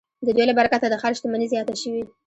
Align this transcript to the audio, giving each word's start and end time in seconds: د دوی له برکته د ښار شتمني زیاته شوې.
د 0.25 0.27
دوی 0.35 0.45
له 0.47 0.53
برکته 0.59 0.87
د 0.89 0.95
ښار 1.01 1.13
شتمني 1.17 1.47
زیاته 1.53 1.75
شوې. 1.81 2.03